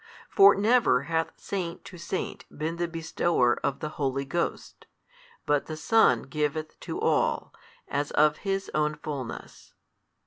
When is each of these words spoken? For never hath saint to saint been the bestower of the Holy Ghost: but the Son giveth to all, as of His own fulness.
For 0.31 0.55
never 0.55 1.03
hath 1.03 1.31
saint 1.39 1.85
to 1.85 1.99
saint 1.99 2.45
been 2.49 2.77
the 2.77 2.87
bestower 2.87 3.59
of 3.63 3.81
the 3.81 3.89
Holy 4.01 4.25
Ghost: 4.25 4.87
but 5.45 5.67
the 5.67 5.77
Son 5.77 6.23
giveth 6.23 6.79
to 6.79 6.99
all, 6.99 7.53
as 7.87 8.09
of 8.09 8.37
His 8.37 8.71
own 8.73 8.95
fulness. 8.95 9.75